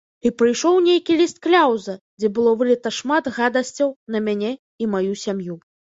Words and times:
І 0.27 0.29
прыйшоў 0.41 0.77
нейкі 0.85 1.17
ліст-кляўза, 1.19 1.93
дзе 2.21 2.31
было 2.37 2.53
выліта 2.61 2.93
шмат 3.01 3.29
гадасцяў 3.39 3.93
на 4.17 4.23
мяне 4.29 4.51
і 4.81 4.89
маю 4.95 5.07
сям'ю. 5.27 5.55